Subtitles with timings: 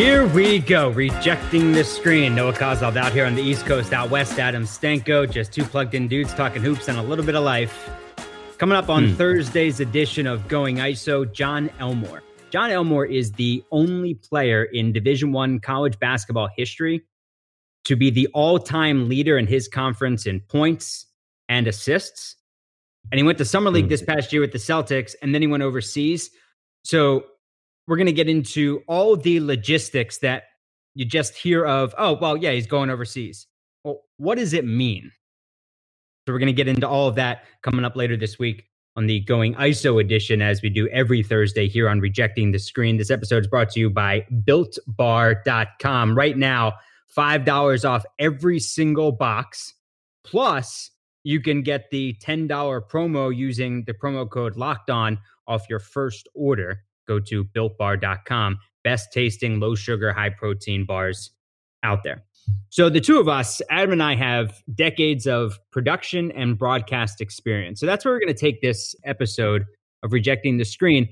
[0.00, 2.34] Here we go, rejecting the screen.
[2.34, 5.94] Noah Coslov out here on the East Coast, out west, Adam Stanco, just two plugged
[5.94, 7.90] in dudes talking hoops and a little bit of life.
[8.56, 9.14] Coming up on hmm.
[9.16, 12.22] Thursday's edition of Going ISO, Jon Elmore.
[12.48, 17.02] Jon Elmore is the only player in Division One college basketball history
[17.84, 21.08] to be the all-time leader in his conference in points
[21.46, 22.36] and assists.
[23.12, 24.12] And he went to summer league this hmm.
[24.12, 26.30] past year with the Celtics, and then he went overseas.
[26.84, 27.26] So
[27.90, 30.44] we're going to get into all the logistics that
[30.94, 31.92] you just hear of.
[31.98, 33.48] Oh, well, yeah, he's going overseas.
[33.82, 35.10] Well, what does it mean?
[36.24, 39.06] So we're going to get into all of that coming up later this week on
[39.06, 42.96] the Going ISO edition, as we do every Thursday here on Rejecting the Screen.
[42.96, 46.16] This episode is brought to you by BuiltBar.com.
[46.16, 46.74] Right now,
[47.16, 49.74] $5 off every single box.
[50.22, 50.92] Plus,
[51.24, 52.48] you can get the $10
[52.88, 55.18] promo using the promo code locked on
[55.48, 58.58] off your first order go to builtbar.com.
[58.84, 61.30] Best tasting, low sugar, high protein bars
[61.82, 62.24] out there.
[62.70, 67.80] So the two of us, Adam and I, have decades of production and broadcast experience.
[67.80, 69.64] So that's where we're going to take this episode
[70.02, 71.08] of Rejecting the Screen.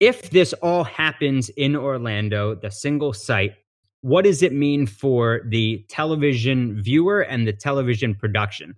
[0.00, 3.54] If this all happens in Orlando, the single site,
[4.00, 8.74] what does it mean for the television viewer and the television production?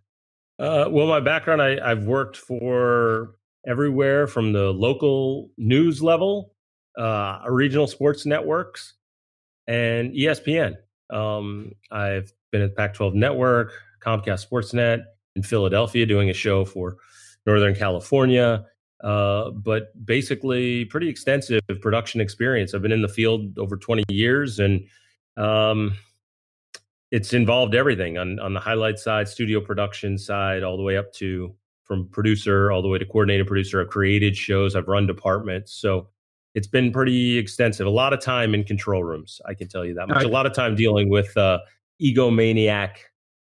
[0.59, 6.55] Uh, well, my background, I, I've worked for everywhere from the local news level,
[6.99, 8.95] uh, regional sports networks,
[9.67, 10.77] and ESPN.
[11.11, 15.05] Um, I've been at Pac-12 Network, Comcast Sportsnet
[15.37, 16.97] in Philadelphia, doing a show for
[17.47, 18.67] Northern California.
[19.03, 22.73] Uh, but basically, pretty extensive production experience.
[22.73, 24.87] I've been in the field over 20 years, and
[25.37, 25.97] um,
[27.11, 31.13] it's involved everything on on the highlight side, studio production side, all the way up
[31.15, 31.55] to
[31.85, 33.81] from producer all the way to coordinated producer.
[33.81, 35.73] I've created shows, I've run departments.
[35.73, 36.09] So
[36.55, 37.87] it's been pretty extensive.
[37.87, 40.25] A lot of time in control rooms, I can tell you that much.
[40.25, 41.59] A lot of time dealing with uh,
[42.03, 42.97] egomaniac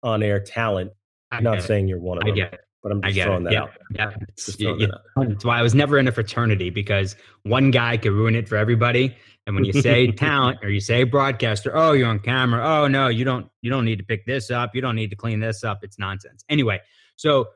[0.03, 0.93] on air talent.
[1.31, 2.33] I'm not saying you're one of them.
[2.33, 2.61] I get it.
[2.83, 3.45] But I'm just throwing it.
[3.45, 3.63] that yeah.
[3.63, 3.71] out.
[3.91, 4.11] Yeah.
[4.59, 4.75] Yeah.
[4.79, 4.87] yeah.
[5.17, 8.57] That's why I was never in a fraternity because one guy could ruin it for
[8.57, 9.17] everybody.
[9.47, 12.63] And when you say talent or you say broadcaster, oh, you're on camera.
[12.65, 14.75] Oh no, you don't you don't need to pick this up.
[14.75, 15.81] You don't need to clean this up.
[15.83, 16.45] It's nonsense.
[16.49, 16.81] Anyway,
[17.17, 17.47] so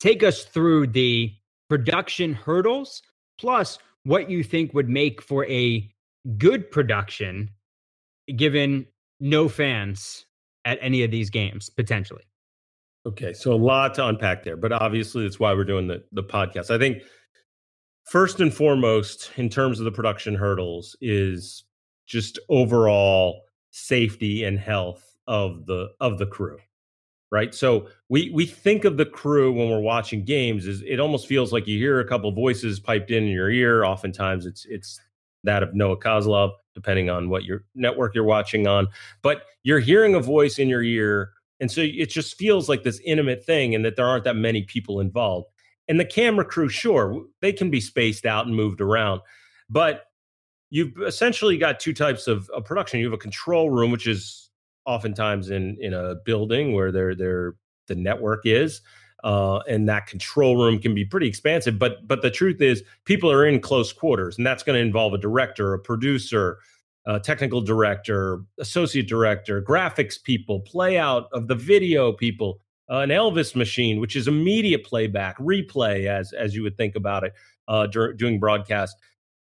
[0.00, 1.32] take us through the
[1.68, 3.02] production hurdles
[3.38, 5.88] plus what you think would make for a
[6.36, 7.50] good production
[8.36, 8.86] given
[9.20, 10.26] no fans
[10.64, 12.24] at any of these games potentially.
[13.06, 16.22] Okay so a lot to unpack there but obviously that's why we're doing the, the
[16.22, 16.70] podcast.
[16.70, 17.02] I think
[18.06, 21.64] first and foremost in terms of the production hurdles is
[22.06, 26.58] just overall safety and health of the of the crew
[27.30, 27.54] right?
[27.54, 31.52] So we we think of the crew when we're watching games is it almost feels
[31.52, 33.84] like you hear a couple voices piped in, in your ear.
[33.84, 35.00] Oftentimes it's it's
[35.44, 38.88] that of Noah Coslov, depending on what your network you're watching on.
[39.22, 43.00] But you're hearing a voice in your ear, and so it just feels like this
[43.04, 45.48] intimate thing, and that there aren't that many people involved.
[45.88, 49.22] And the camera crew, sure, they can be spaced out and moved around,
[49.70, 50.04] but
[50.70, 53.00] you've essentially got two types of, of production.
[53.00, 54.47] You have a control room, which is
[54.88, 57.54] oftentimes in in a building where their their
[57.86, 58.80] the network is
[59.22, 63.30] uh, and that control room can be pretty expansive but but the truth is people
[63.30, 66.58] are in close quarters and that's going to involve a director a producer
[67.22, 72.60] technical director associate director graphics people play out of the video people
[72.90, 77.24] uh, an EVS machine which is immediate playback replay as as you would think about
[77.24, 77.34] it
[77.68, 78.96] uh, dur- doing broadcast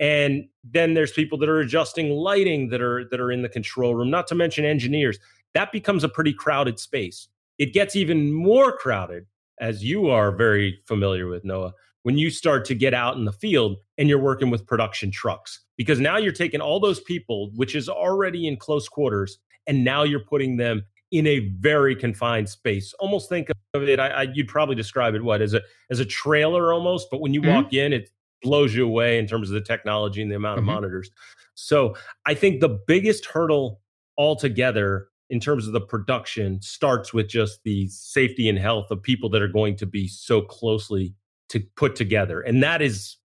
[0.00, 3.94] and then there's people that are adjusting lighting that are that are in the control
[3.94, 5.18] room not to mention engineers.
[5.54, 7.28] That becomes a pretty crowded space.
[7.58, 9.26] It gets even more crowded
[9.60, 11.72] as you are very familiar with noah
[12.02, 15.60] when you start to get out in the field and you're working with production trucks.
[15.76, 20.02] Because now you're taking all those people which is already in close quarters and now
[20.02, 20.82] you're putting them
[21.12, 22.94] in a very confined space.
[22.94, 26.04] Almost think of it I, I, you'd probably describe it what as a as a
[26.04, 27.54] trailer almost but when you mm-hmm.
[27.54, 28.10] walk in it
[28.42, 30.74] blows you away in terms of the technology and the amount of mm-hmm.
[30.74, 31.10] monitors.
[31.54, 31.94] So
[32.26, 33.80] I think the biggest hurdle
[34.18, 39.30] altogether in terms of the production starts with just the safety and health of people
[39.30, 41.14] that are going to be so closely
[41.48, 42.40] to put together.
[42.40, 43.16] And that is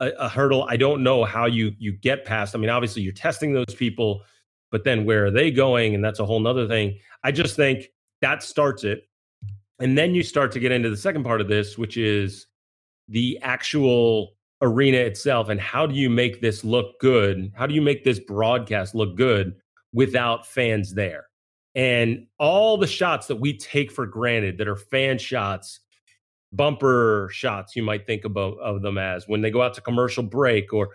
[0.00, 0.64] a, a hurdle.
[0.64, 2.54] I don't know how you you get past.
[2.54, 4.22] I mean, obviously you're testing those people,
[4.70, 5.94] but then where are they going?
[5.94, 6.98] And that's a whole nother thing.
[7.24, 7.88] I just think
[8.20, 9.04] that starts it.
[9.80, 12.46] And then you start to get into the second part of this, which is
[13.08, 17.52] the actual arena itself and how do you make this look good?
[17.54, 19.54] How do you make this broadcast look good
[19.92, 21.26] without fans there?
[21.74, 25.80] And all the shots that we take for granted that are fan shots,
[26.52, 30.24] bumper shots, you might think about of them as when they go out to commercial
[30.24, 30.88] break or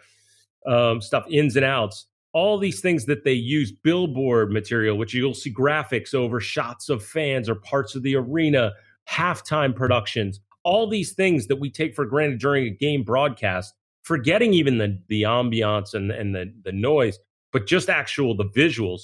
[0.66, 2.08] um, stuff ins and outs.
[2.34, 7.04] all these things that they use billboard material, which you'll see graphics over shots of
[7.06, 8.74] fans or parts of the arena,
[9.08, 13.74] halftime productions, all these things that we take for granted during a game broadcast,
[14.04, 17.20] forgetting even the, the ambiance and, and the, the noise,
[17.52, 19.04] but just actual the visuals.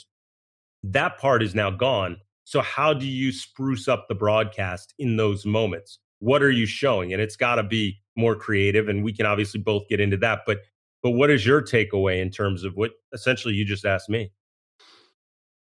[0.83, 2.17] That part is now gone.
[2.45, 6.00] So, how do you spruce up the broadcast in those moments?
[6.19, 7.13] What are you showing?
[7.13, 8.89] And it's got to be more creative.
[8.89, 10.41] And we can obviously both get into that.
[10.45, 10.59] But
[11.01, 14.31] but what is your takeaway in terms of what essentially you just asked me?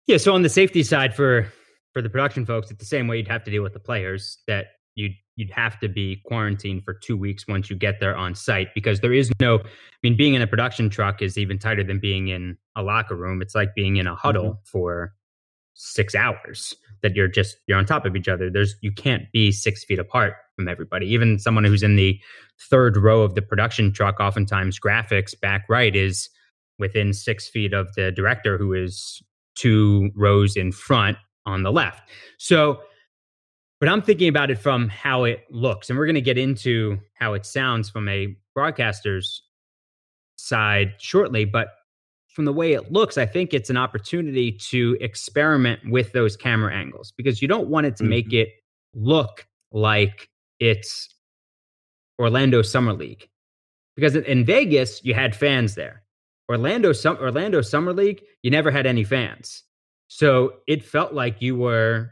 [0.07, 1.53] Yeah, so on the safety side for
[1.93, 4.39] for the production folks, it's the same way you'd have to deal with the players
[4.47, 8.35] that you'd you'd have to be quarantined for two weeks once you get there on
[8.35, 9.63] site because there is no I
[10.03, 13.41] mean being in a production truck is even tighter than being in a locker room.
[13.41, 14.65] It's like being in a huddle mm-hmm.
[14.65, 15.15] for
[15.75, 18.51] six hours that you're just you're on top of each other.
[18.51, 21.07] There's you can't be six feet apart from everybody.
[21.07, 22.21] Even someone who's in the
[22.69, 26.29] third row of the production truck, oftentimes graphics back right is
[26.79, 29.23] within six feet of the director who is
[29.55, 31.17] two rows in front
[31.47, 32.03] on the left.
[32.37, 32.81] So
[33.81, 35.89] but I'm thinking about it from how it looks.
[35.89, 39.43] And we're going to get into how it sounds from a broadcaster's
[40.37, 41.47] side shortly.
[41.47, 41.69] But
[42.29, 46.75] from the way it looks, I think it's an opportunity to experiment with those camera
[46.75, 48.11] angles because you don't want it to mm-hmm.
[48.11, 48.51] make it
[48.95, 50.29] look like
[50.59, 51.15] it's
[52.21, 53.29] Orlando Summer League.
[53.97, 56.03] Because in Vegas, you had fans there.
[56.51, 59.63] Orlando, Orlando Summer League, you never had any fans.
[60.09, 62.11] So it felt like you were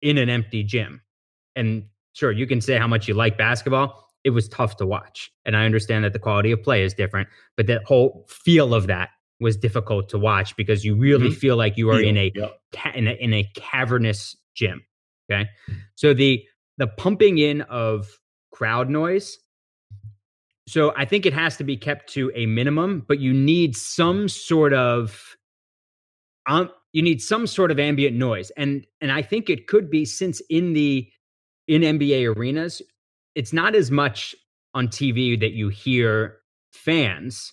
[0.00, 1.02] in an empty gym.
[1.56, 4.08] And sure, you can say how much you like basketball.
[4.24, 5.30] It was tough to watch.
[5.44, 8.86] And I understand that the quality of play is different, but that whole feel of
[8.88, 9.10] that
[9.40, 11.38] was difficult to watch because you really mm-hmm.
[11.38, 12.30] feel like you are in a,
[12.72, 14.82] ca- in a in a cavernous gym.
[15.30, 15.48] Okay,
[15.94, 16.44] so the
[16.76, 18.08] the pumping in of
[18.52, 19.38] crowd noise.
[20.68, 24.28] So I think it has to be kept to a minimum, but you need some
[24.28, 25.36] sort of
[26.46, 30.04] um, you need some sort of ambient noise, and and I think it could be
[30.04, 31.10] since in the
[31.70, 32.82] in NBA arenas,
[33.34, 34.34] it's not as much
[34.74, 36.36] on TV that you hear
[36.72, 37.52] fans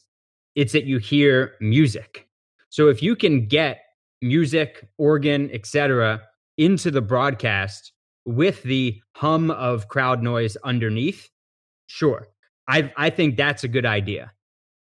[0.58, 2.28] it's that you hear music.
[2.70, 3.78] So if you can get
[4.24, 6.20] music, organ, etc.,
[6.58, 7.94] into the broadcast
[8.26, 11.30] with the hum of crowd noise underneath,
[11.86, 12.28] sure.
[12.68, 14.34] I I think that's a good idea.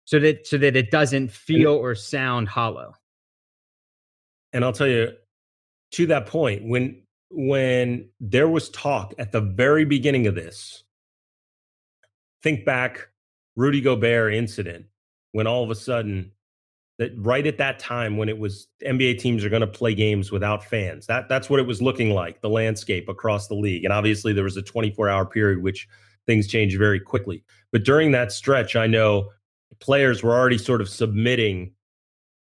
[0.04, 2.96] So that so that it doesn't feel or sound hollow.
[4.52, 5.14] And I'll tell you
[5.94, 7.03] to that point when
[7.36, 10.84] when there was talk at the very beginning of this
[12.44, 13.10] think back
[13.56, 14.86] Rudy Gobert incident
[15.32, 16.32] when all of a sudden
[17.00, 20.32] that right at that time when it was NBA teams are going to play games
[20.32, 21.08] without fans.
[21.08, 23.84] That that's what it was looking like, the landscape across the league.
[23.84, 25.88] And obviously there was a 24-hour period which
[26.28, 27.44] things changed very quickly.
[27.72, 29.32] But during that stretch, I know
[29.80, 31.74] players were already sort of submitting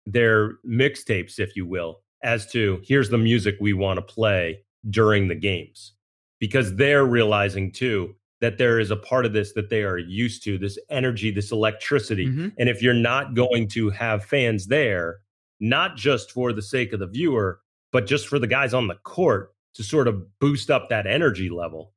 [0.07, 4.61] their mixtapes, if you will, as to here's the music we want to play
[4.91, 5.93] during the games.
[6.39, 10.43] Because they're realizing too that there is a part of this that they are used
[10.45, 12.49] to this energy this electricity mm-hmm.
[12.59, 15.19] and if you're not going to have fans there
[15.61, 17.61] not just for the sake of the viewer
[17.93, 21.49] but just for the guys on the court to sort of boost up that energy
[21.49, 21.93] level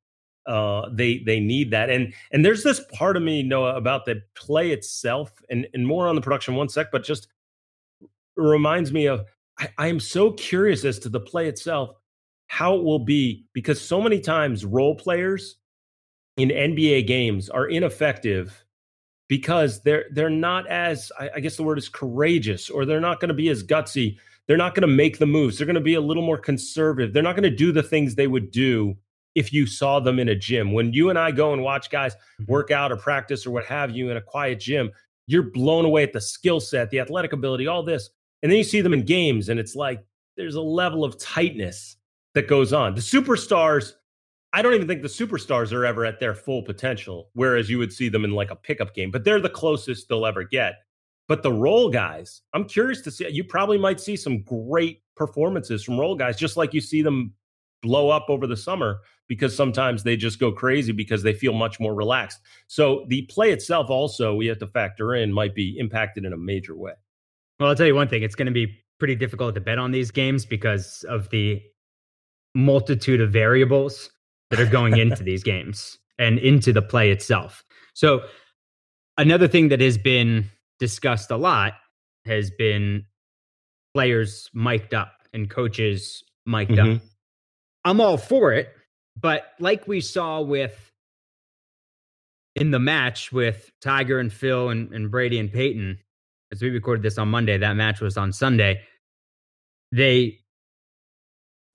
[0.48, 4.22] uh, they they need that and and there's this part of me Noah about the
[4.36, 7.28] play itself and and more on the production one sec but just
[8.36, 9.26] reminds me of
[9.60, 11.92] I, I am so curious as to the play itself
[12.50, 15.56] how it will be because so many times role players
[16.36, 18.66] in NBA games are ineffective
[19.28, 23.30] because they're they're not as I, guess the word is courageous, or they're not going
[23.30, 24.18] to be as gutsy.
[24.48, 25.58] They're not going to make the moves.
[25.58, 27.14] They're going to be a little more conservative.
[27.14, 28.98] They're not going to do the things they would do
[29.36, 30.74] if you saw them in a gym.
[30.74, 32.52] When you and I go and watch guys mm-hmm.
[32.52, 34.90] work out or practice or what have you in a quiet gym,
[35.28, 38.10] you're blown away at the skill set, the athletic ability, all this.
[38.42, 40.04] And then you see them in games, and it's like
[40.36, 41.98] there's a level of tightness
[42.40, 42.96] that goes on.
[42.96, 43.94] The superstars
[44.52, 47.94] I don't even think the superstars are ever at their full potential, whereas you would
[47.94, 50.76] see them in like a pickup game, but they're the closest they'll ever get.
[51.28, 53.30] But the role guys, I'm curious to see.
[53.30, 57.34] You probably might see some great performances from role guys, just like you see them
[57.84, 61.80] blow up over the summer because sometimes they just go crazy because they feel much
[61.80, 62.40] more relaxed.
[62.66, 66.38] So the play itself, also, we have to factor in, might be impacted in a
[66.38, 66.94] major way.
[67.60, 69.92] Well, I'll tell you one thing: it's going to be pretty difficult to bet on
[69.92, 71.62] these games because of the
[72.56, 74.10] multitude of variables
[74.50, 77.64] that are going into these games and into the play itself.
[77.94, 78.22] So,
[79.18, 81.74] another thing that has been discussed a lot
[82.26, 83.06] has been
[83.94, 86.96] players mic'd up and coaches mic'd mm-hmm.
[86.96, 87.02] up.
[87.86, 88.70] I'm all for it,
[89.20, 90.92] but like we saw with
[92.56, 96.00] in the match with Tiger and Phil and, and Brady and Peyton,
[96.52, 98.82] as we recorded this on Monday, that match was on Sunday.
[99.92, 100.40] They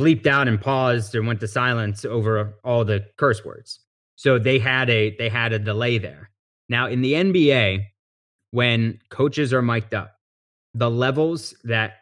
[0.00, 3.80] bleeped out and paused and went to silence over all the curse words.
[4.16, 6.30] So they had a they had a delay there.
[6.68, 7.84] Now in the NBA,
[8.50, 10.12] when coaches are mic'd up,
[10.74, 11.94] the levels that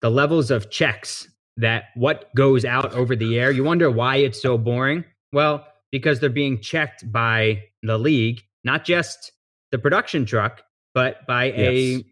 [0.00, 4.40] the levels of checks that what goes out over the air, you wonder why it's
[4.40, 5.04] so boring.
[5.32, 9.32] Well, because they're being checked by the league, not just
[9.72, 10.62] the production truck,
[10.94, 11.56] but by yes.
[11.58, 12.04] a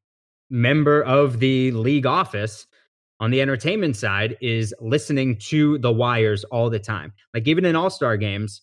[0.51, 2.67] member of the league office
[3.21, 7.13] on the entertainment side is listening to the wires all the time.
[7.33, 8.63] Like even in all-star games,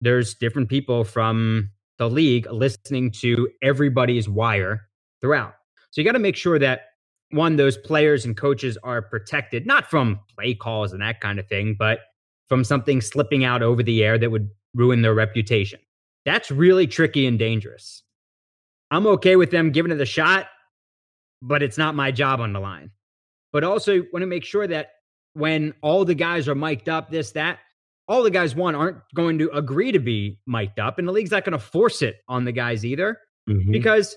[0.00, 4.82] there's different people from the league listening to everybody's wire
[5.20, 5.54] throughout.
[5.90, 6.82] So you got to make sure that
[7.30, 11.48] one, those players and coaches are protected, not from play calls and that kind of
[11.48, 12.00] thing, but
[12.48, 15.80] from something slipping out over the air that would ruin their reputation.
[16.24, 18.02] That's really tricky and dangerous.
[18.90, 20.46] I'm okay with them giving it a shot,
[21.40, 22.90] but it's not my job on the line.
[23.54, 24.88] But also want to make sure that
[25.34, 27.60] when all the guys are mic'd up, this, that,
[28.08, 31.30] all the guys, one, aren't going to agree to be mic'd up, and the league's
[31.30, 33.16] not going to force it on the guys either.
[33.48, 33.70] Mm-hmm.
[33.70, 34.16] Because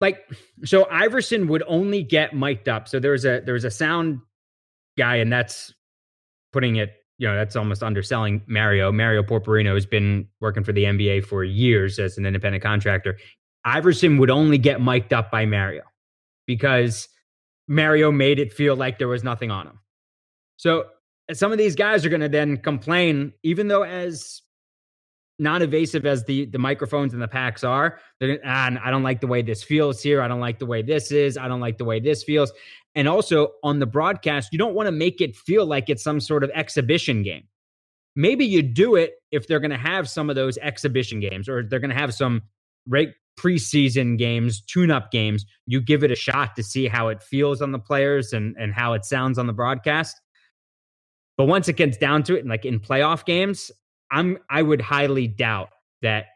[0.00, 0.20] like
[0.64, 2.86] so Iverson would only get mic'd up.
[2.86, 4.20] So there's a there's a sound
[4.96, 5.74] guy, and that's
[6.52, 8.92] putting it, you know, that's almost underselling Mario.
[8.92, 13.18] Mario Porporino has been working for the NBA for years as an independent contractor.
[13.64, 15.82] Iverson would only get mic'd up by Mario
[16.46, 17.08] because
[17.68, 19.80] Mario made it feel like there was nothing on him.
[20.56, 20.86] So
[21.32, 24.42] some of these guys are going to then complain, even though as
[25.38, 29.26] non-evasive as the the microphones and the packs are they're ah, i don't like the
[29.26, 30.22] way this feels here.
[30.22, 31.36] I don't like the way this is.
[31.36, 32.52] I don't like the way this feels.
[32.94, 36.20] And also on the broadcast you don't want to make it feel like it's some
[36.20, 37.44] sort of exhibition game.
[38.14, 41.62] Maybe you do it if they're going to have some of those exhibition games or
[41.62, 42.42] they're going to have some
[42.88, 47.60] right preseason games tune-up games you give it a shot to see how it feels
[47.60, 50.20] on the players and and how it sounds on the broadcast
[51.36, 53.70] but once it gets down to it, and like in playoff games,
[54.10, 55.70] I'm I would highly doubt
[56.02, 56.26] that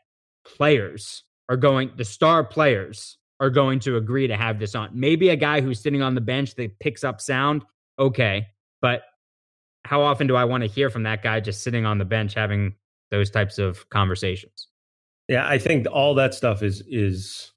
[0.44, 4.90] players are going the star players are going to agree to have this on.
[4.92, 7.64] Maybe a guy who's sitting on the bench that picks up sound,
[7.98, 8.46] okay,
[8.82, 9.02] but
[9.86, 12.34] how often do I want to hear from that guy just sitting on the bench
[12.34, 12.74] having
[13.10, 14.69] those types of conversations?
[15.30, 17.52] Yeah, I think all that stuff is is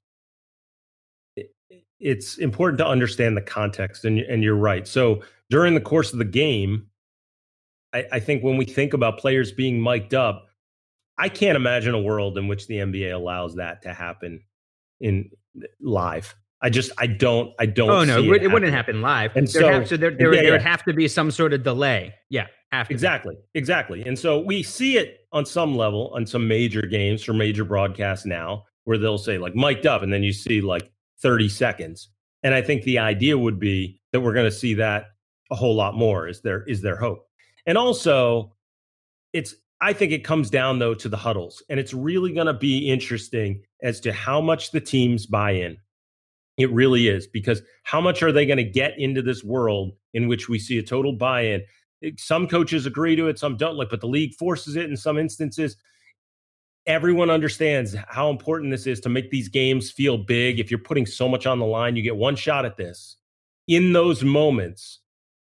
[1.98, 4.86] it's important to understand the context and and you're right.
[4.86, 6.86] So during the course of the game,
[7.92, 10.46] I, I think when we think about players being mic'd up,
[11.18, 14.44] I can't imagine a world in which the NBA allows that to happen
[15.00, 15.30] in
[15.80, 16.32] live.
[16.62, 17.90] I just I don't I don't.
[17.90, 19.34] Oh no, it, it wouldn't happen live.
[19.34, 20.50] And so, have, so there, there, yeah, there yeah.
[20.52, 22.14] would have to be some sort of delay.
[22.30, 22.46] Yeah,
[22.88, 23.58] exactly, be.
[23.58, 24.04] exactly.
[24.06, 28.24] And so we see it on some level on some major games for major broadcasts
[28.24, 32.08] now, where they'll say like mic'd up, and then you see like thirty seconds.
[32.42, 35.06] And I think the idea would be that we're going to see that
[35.50, 36.28] a whole lot more.
[36.28, 37.26] Is there is there hope?
[37.66, 38.54] And also,
[39.32, 42.54] it's I think it comes down though to the huddles, and it's really going to
[42.54, 45.76] be interesting as to how much the teams buy in.
[46.56, 50.28] It really is because how much are they going to get into this world in
[50.28, 51.12] which we see a total
[52.16, 53.76] Some coaches agree to it, some don't.
[53.76, 55.76] Like, but the league forces it in some instances.
[56.86, 60.60] Everyone understands how important this is to make these games feel big.
[60.60, 63.16] If you're putting so much on the line, you get one shot at this.
[63.68, 65.00] In those moments,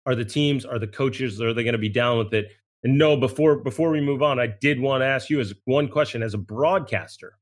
[0.06, 0.66] are the teams?
[0.66, 1.42] Are the coaches?
[1.42, 2.52] Are they going to be down with it?
[2.84, 5.88] And no, before before we move on, I did want to ask you as one
[5.88, 7.34] question as a broadcaster.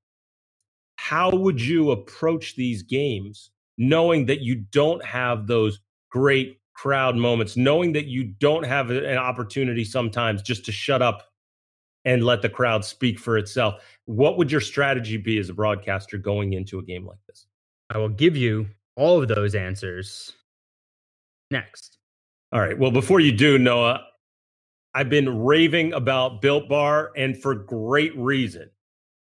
[0.95, 7.57] How would you approach these games knowing that you don't have those great crowd moments,
[7.57, 11.23] knowing that you don't have an opportunity sometimes just to shut up
[12.05, 13.83] and let the crowd speak for itself?
[14.05, 17.47] What would your strategy be as a broadcaster going into a game like this?
[17.89, 20.33] I will give you all of those answers
[21.51, 21.97] next.
[22.53, 22.77] All right.
[22.77, 24.03] Well, before you do, Noah,
[24.93, 28.69] I've been raving about Built Bar and for great reason.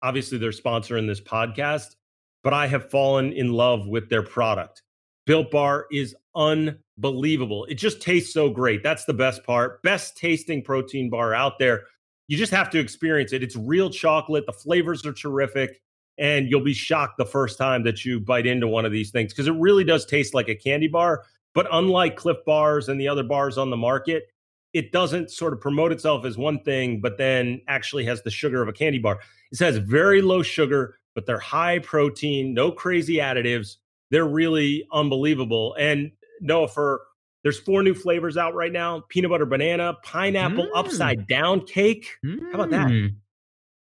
[0.02, 1.96] Obviously, they're sponsoring this podcast,
[2.42, 4.82] but I have fallen in love with their product.
[5.26, 6.83] Built Bar is unbelievable.
[6.98, 8.82] It just tastes so great.
[8.82, 9.82] That's the best part.
[9.82, 11.84] Best tasting protein bar out there.
[12.28, 13.42] You just have to experience it.
[13.42, 14.46] It's real chocolate.
[14.46, 15.80] The flavors are terrific.
[16.16, 19.32] And you'll be shocked the first time that you bite into one of these things
[19.32, 21.24] because it really does taste like a candy bar,
[21.54, 24.28] but unlike Clif bars and the other bars on the market,
[24.72, 28.62] it doesn't sort of promote itself as one thing, but then actually has the sugar
[28.62, 29.20] of a candy bar.
[29.50, 33.76] It has very low sugar, but they're high protein, no crazy additives.
[34.10, 35.74] They're really unbelievable.
[35.78, 36.12] And
[36.44, 37.00] Noah, for
[37.42, 40.70] there's four new flavors out right now: peanut butter banana, pineapple mm.
[40.74, 42.08] upside down cake.
[42.24, 42.40] Mm.
[42.52, 42.88] How about that?
[42.88, 43.16] Mm.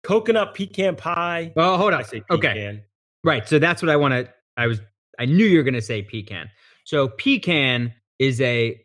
[0.03, 1.53] Coconut pecan pie.
[1.55, 1.99] Oh, hold on.
[1.99, 2.37] I say pecan.
[2.37, 2.83] Okay.
[3.23, 3.47] Right.
[3.47, 4.29] So that's what I want to.
[4.57, 4.81] I was
[5.19, 6.49] I knew you were going to say pecan.
[6.85, 8.79] So pecan is a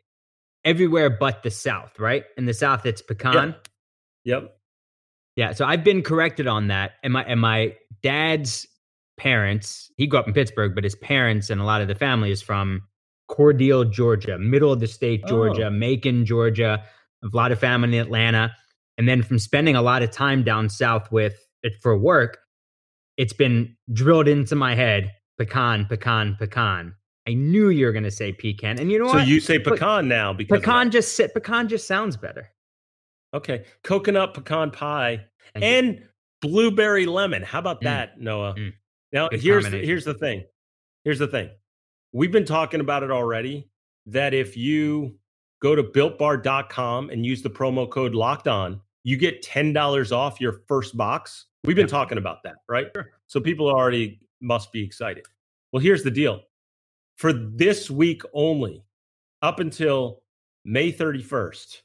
[0.65, 2.25] everywhere but the South, right?
[2.37, 3.49] In the South, it's pecan.
[3.49, 3.69] Yep.
[4.25, 4.57] yep.
[5.37, 5.53] Yeah.
[5.53, 6.93] So I've been corrected on that.
[7.03, 8.67] And my and my dad's
[9.17, 12.31] parents, he grew up in Pittsburgh, but his parents and a lot of the family
[12.31, 12.83] is from
[13.35, 15.71] Cordele, Georgia, middle of the state, Georgia, oh.
[15.71, 16.85] Macon, Georgia,
[17.23, 18.55] a lot of family in Atlanta.
[18.97, 22.39] And then from spending a lot of time down south with it for work,
[23.17, 26.95] it's been drilled into my head pecan, pecan, pecan.
[27.27, 29.23] I knew you were going to say pecan, and you know so what?
[29.23, 31.33] So you say pecan now because pecan just sit.
[31.33, 32.51] Pecan just sounds better.
[33.33, 35.25] Okay, coconut pecan pie
[35.55, 36.05] Thank and you.
[36.43, 37.43] blueberry lemon.
[37.43, 37.85] How about mm.
[37.85, 38.55] that, Noah?
[38.57, 38.75] Mm.
[39.13, 40.45] Now Good here's the, here's the thing.
[41.05, 41.51] Here's the thing.
[42.15, 43.69] We've been talking about it already.
[44.07, 45.17] That if you
[45.61, 50.61] go to builtbar.com and use the promo code locked on, you get $10 off your
[50.69, 51.47] first box.
[51.65, 52.87] We've been talking about that, right?
[52.95, 53.11] Sure.
[53.27, 55.27] So people already must be excited.
[55.73, 56.43] Well, here's the deal
[57.17, 58.85] for this week only,
[59.43, 60.23] up until
[60.65, 61.81] May 31st,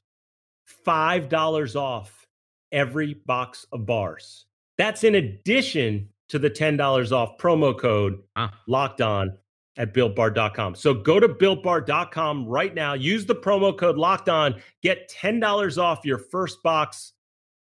[0.86, 2.28] $5 off
[2.72, 4.46] every box of bars.
[4.78, 8.54] That's in addition to the $10 off promo code ah.
[8.68, 9.38] locked on
[9.80, 10.76] at builtbar.com.
[10.76, 16.06] So go to builtbar.com right now, use the promo code locked on, get $10 off
[16.06, 17.14] your first box.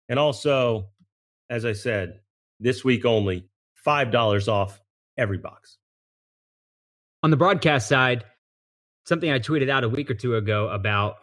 [0.08, 0.90] And also,
[1.48, 2.20] as I said,
[2.60, 3.48] this week only,
[3.84, 4.80] $5 off
[5.16, 5.78] every box.
[7.22, 8.24] On the broadcast side,
[9.06, 11.16] something I tweeted out a week or two ago about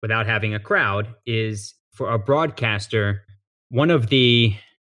[0.00, 3.22] without having a crowd is for a broadcaster,
[3.68, 4.54] one of the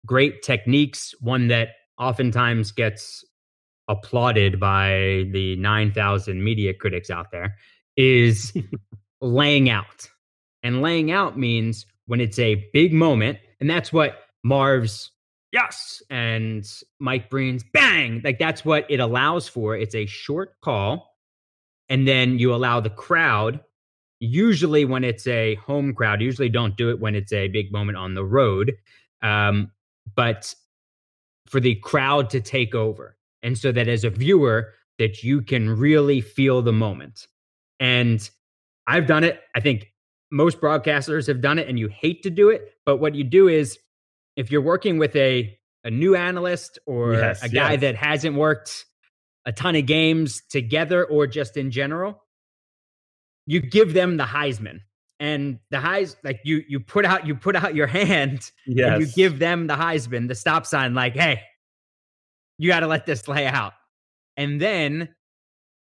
[0.04, 3.24] great techniques, one that oftentimes gets
[3.88, 7.56] applauded by the 9,000 media critics out there,
[7.96, 8.52] is
[9.20, 10.08] laying out.
[10.62, 15.10] And laying out means when it's a big moment, and that's what Marv's
[15.52, 16.66] yes and
[16.98, 18.20] Mike Breen's bang.
[18.24, 19.76] Like that's what it allows for.
[19.76, 21.14] It's a short call,
[21.88, 23.60] and then you allow the crowd.
[24.20, 27.98] Usually, when it's a home crowd, usually don't do it when it's a big moment
[27.98, 28.74] on the road.
[29.22, 29.70] Um,
[30.14, 30.54] but
[31.46, 35.70] for the crowd to take over and so that as a viewer that you can
[35.70, 37.28] really feel the moment
[37.78, 38.30] and
[38.86, 39.86] i've done it i think
[40.32, 43.46] most broadcasters have done it and you hate to do it but what you do
[43.46, 43.78] is
[44.36, 47.80] if you're working with a a new analyst or yes, a guy yes.
[47.82, 48.86] that hasn't worked
[49.44, 52.22] a ton of games together or just in general
[53.46, 54.80] you give them the heisman
[55.20, 58.92] and the highs like you you put out you put out your hand yes.
[58.92, 61.40] and you give them the Heisman, the stop sign, like, hey,
[62.58, 63.72] you got to let this lay out.
[64.36, 65.08] And then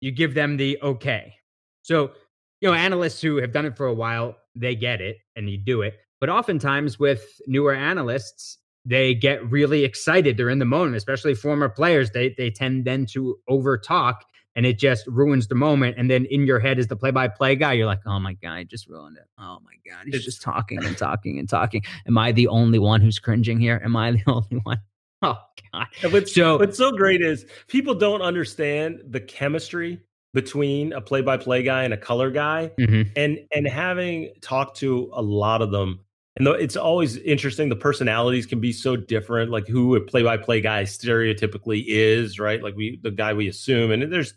[0.01, 1.35] you give them the okay.
[1.83, 2.11] So,
[2.59, 5.57] you know, analysts who have done it for a while, they get it and you
[5.57, 5.95] do it.
[6.19, 10.37] But oftentimes with newer analysts, they get really excited.
[10.37, 12.11] They're in the moment, especially former players.
[12.11, 15.95] They they tend then to over talk and it just ruins the moment.
[15.97, 18.33] And then in your head is the play by play guy, you're like, oh my
[18.33, 19.25] God, I just ruined it.
[19.39, 20.05] Oh my God.
[20.05, 21.83] He's just talking and talking and talking.
[22.07, 23.81] Am I the only one who's cringing here?
[23.83, 24.79] Am I the only one?
[25.23, 25.37] Oh
[25.71, 25.87] God.
[26.11, 30.01] What's, so, what's so great is people don't understand the chemistry
[30.33, 32.71] between a play by play guy and a color guy.
[32.79, 33.11] Mm-hmm.
[33.15, 35.99] And and having talked to a lot of them
[36.37, 37.67] and it's always interesting.
[37.69, 42.63] The personalities can be so different, like who a play-by-play guy stereotypically is, right?
[42.63, 44.33] Like we, the guy we assume, and there's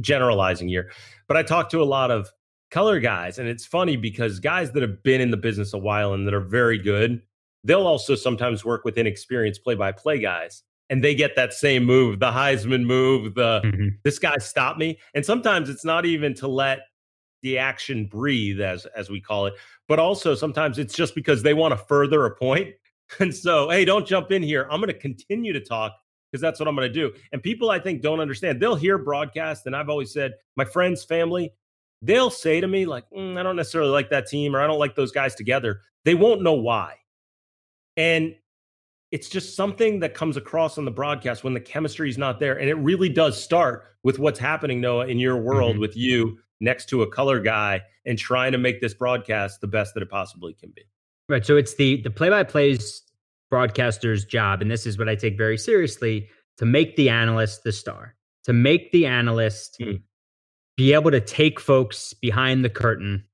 [0.00, 0.90] generalizing here.
[1.28, 2.30] But I talk to a lot of
[2.70, 6.12] color guys, and it's funny because guys that have been in the business a while
[6.12, 7.22] and that are very good,
[7.64, 12.30] they'll also sometimes work with inexperienced play-by-play guys, and they get that same move, the
[12.30, 13.88] Heisman move, the mm-hmm.
[14.04, 16.80] this guy stopped me, and sometimes it's not even to let
[17.42, 19.54] the action breathe as as we call it
[19.90, 22.74] but also sometimes it's just because they want to further a point.
[23.18, 24.68] and so hey don't jump in here.
[24.70, 25.92] I'm going to continue to talk
[26.30, 27.12] because that's what i'm going to do.
[27.32, 28.62] And people i think don't understand.
[28.62, 31.52] They'll hear broadcast and i've always said my friends family
[32.02, 34.78] they'll say to me like mm, i don't necessarily like that team or i don't
[34.78, 35.80] like those guys together.
[36.04, 36.94] They won't know why
[38.00, 38.34] and
[39.12, 42.58] it's just something that comes across on the broadcast when the chemistry is not there
[42.58, 45.80] and it really does start with what's happening noah in your world mm-hmm.
[45.80, 49.94] with you next to a color guy and trying to make this broadcast the best
[49.94, 50.82] that it possibly can be.
[51.28, 51.44] Right.
[51.44, 53.02] So it's the the play by plays
[53.50, 57.72] broadcaster's job, and this is what I take very seriously to make the analyst the
[57.72, 60.00] star, to make the analyst mm.
[60.76, 63.24] be able to take folks behind the curtain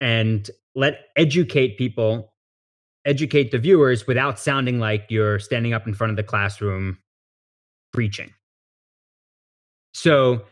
[0.00, 2.29] and let educate people,
[3.10, 6.96] educate the viewers without sounding like you're standing up in front of the classroom
[7.92, 8.32] preaching.
[9.92, 10.44] So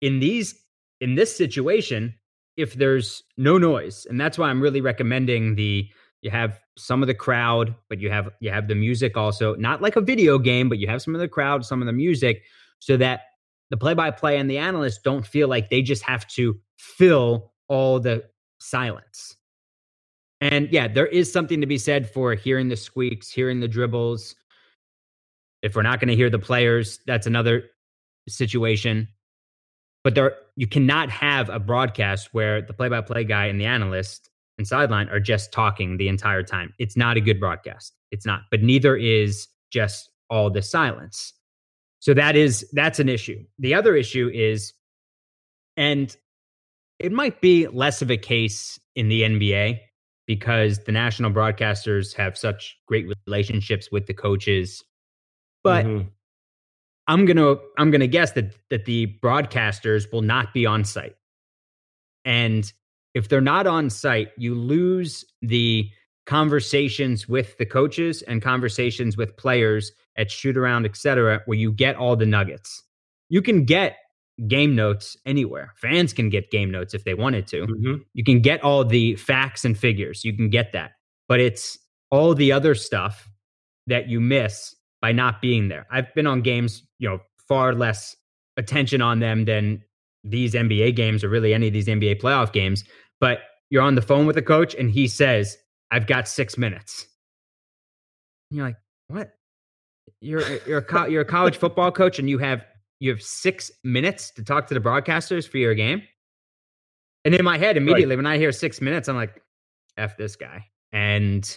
[0.00, 0.54] in these
[1.00, 2.14] in this situation,
[2.56, 5.88] if there's no noise, and that's why I'm really recommending the
[6.22, 9.82] you have some of the crowd, but you have you have the music also, not
[9.82, 12.42] like a video game, but you have some of the crowd, some of the music,
[12.78, 13.22] so that
[13.70, 17.52] the play by play and the analysts don't feel like they just have to fill
[17.68, 18.24] all the
[18.60, 19.36] silence.
[20.44, 24.34] And yeah, there is something to be said for hearing the squeaks, hearing the dribbles.
[25.62, 27.64] If we're not going to hear the players, that's another
[28.28, 29.08] situation.
[30.02, 33.64] But there you cannot have a broadcast where the play by play guy and the
[33.64, 34.28] analyst
[34.58, 36.74] and sideline are just talking the entire time.
[36.78, 37.94] It's not a good broadcast.
[38.10, 38.42] It's not.
[38.50, 41.32] But neither is just all the silence.
[42.00, 43.42] So that is that's an issue.
[43.58, 44.74] The other issue is
[45.78, 46.14] and
[46.98, 49.80] it might be less of a case in the NBA
[50.26, 54.82] because the national broadcasters have such great relationships with the coaches.
[55.62, 56.08] But mm-hmm.
[57.06, 61.16] I'm gonna I'm gonna guess that that the broadcasters will not be on site.
[62.24, 62.70] And
[63.14, 65.88] if they're not on site, you lose the
[66.26, 71.70] conversations with the coaches and conversations with players at shoot around, et cetera, where you
[71.70, 72.82] get all the nuggets.
[73.28, 73.98] You can get
[74.48, 75.72] game notes anywhere.
[75.76, 77.66] Fans can get game notes if they wanted to.
[77.66, 77.94] Mm-hmm.
[78.14, 80.24] You can get all the facts and figures.
[80.24, 80.92] You can get that.
[81.28, 81.78] But it's
[82.10, 83.28] all the other stuff
[83.86, 85.86] that you miss by not being there.
[85.90, 88.16] I've been on games, you know, far less
[88.56, 89.82] attention on them than
[90.22, 92.84] these NBA games or really any of these NBA playoff games.
[93.20, 95.56] But you're on the phone with a coach and he says,
[95.90, 97.06] I've got six minutes.
[98.50, 98.76] And you're like,
[99.08, 99.32] what?
[100.20, 102.64] You're you're a co- you're a college football coach and you have
[103.00, 106.02] you have six minutes to talk to the broadcasters for your game.
[107.24, 108.24] And in my head, immediately right.
[108.24, 109.42] when I hear six minutes, I'm like,
[109.96, 111.56] "F this guy," and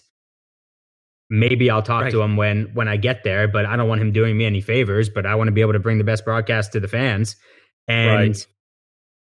[1.30, 2.12] maybe I'll talk right.
[2.12, 3.48] to him when when I get there.
[3.48, 5.10] But I don't want him doing me any favors.
[5.10, 7.36] But I want to be able to bring the best broadcast to the fans.
[7.88, 8.48] And right.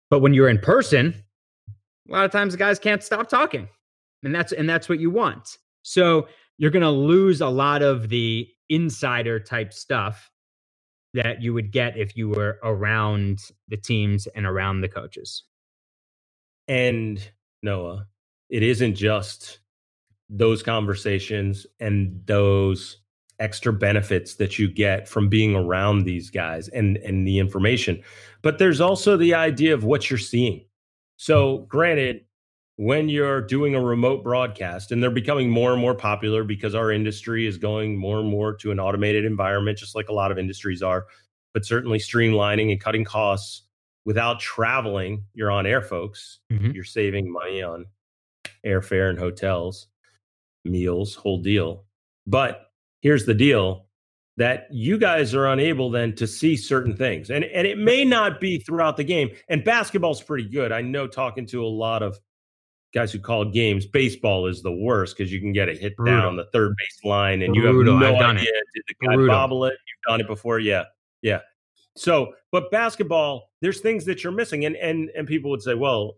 [0.10, 1.16] but when you're in person,
[2.10, 3.70] a lot of times the guys can't stop talking,
[4.24, 5.58] and that's and that's what you want.
[5.84, 10.30] So you're going to lose a lot of the insider type stuff
[11.14, 15.44] that you would get if you were around the teams and around the coaches.
[16.68, 17.26] And
[17.62, 18.08] Noah,
[18.50, 19.60] it isn't just
[20.30, 22.98] those conversations and those
[23.40, 28.02] extra benefits that you get from being around these guys and and the information
[28.42, 30.64] but there's also the idea of what you're seeing
[31.18, 32.24] so granted
[32.78, 36.92] when you're doing a remote broadcast and they're becoming more and more popular because our
[36.92, 40.40] industry is going more and more to an automated environment just like a lot of
[40.40, 41.06] industries are
[41.54, 43.64] but certainly streamlining and cutting costs
[44.06, 46.40] without traveling you're on air folks.
[46.52, 46.72] Mm-hmm.
[46.72, 47.86] you're saving money on
[48.66, 49.88] airfare and hotels
[50.66, 51.84] meals whole deal.
[52.26, 53.86] But here's the deal
[54.38, 58.42] that you guys are unable then to see certain things and and it may not
[58.42, 60.72] be throughout the game and basketball's pretty good.
[60.72, 62.18] I know talking to a lot of
[62.94, 63.86] guys who call games.
[63.86, 66.22] Baseball is the worst because you can get a hit Brutal.
[66.22, 67.96] down the third base line and Brutal.
[67.96, 68.44] you have no idea.
[68.44, 68.68] It.
[68.76, 69.36] Did the guy Brutal.
[69.36, 69.72] bobble it?
[69.74, 70.60] You've done it before.
[70.60, 70.86] Yeah.
[71.22, 71.40] Yeah.
[71.96, 74.66] So, but basketball, there's things that you're missing.
[74.66, 76.18] And and and people would say, well,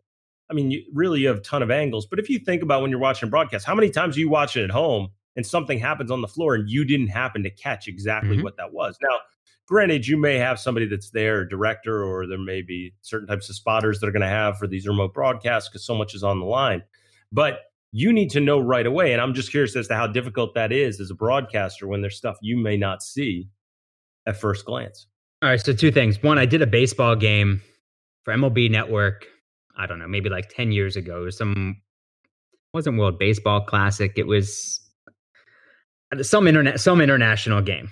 [0.49, 2.05] I mean, you really you have a ton of angles.
[2.05, 4.55] But if you think about when you're watching broadcast, how many times do you watch
[4.57, 7.87] it at home and something happens on the floor and you didn't happen to catch
[7.87, 8.43] exactly mm-hmm.
[8.43, 8.97] what that was?
[9.01, 9.17] Now,
[9.67, 13.55] granted, you may have somebody that's there, director, or there may be certain types of
[13.55, 16.39] spotters that are going to have for these remote broadcasts because so much is on
[16.39, 16.83] the line.
[17.31, 17.59] But
[17.91, 19.13] you need to know right away.
[19.13, 22.17] And I'm just curious as to how difficult that is as a broadcaster when there's
[22.17, 23.47] stuff you may not see
[24.25, 25.07] at first glance.
[25.41, 25.61] All right.
[25.61, 26.21] So, two things.
[26.21, 27.61] One, I did a baseball game
[28.23, 29.25] for MLB Network.
[29.77, 31.21] I don't know, maybe like 10 years ago.
[31.21, 31.81] It was some,
[32.73, 34.11] wasn't World Baseball Classic.
[34.15, 34.79] It was
[36.13, 37.91] uh, some internet, some international game.